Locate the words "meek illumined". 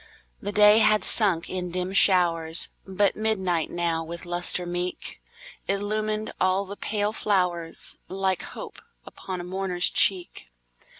4.65-6.31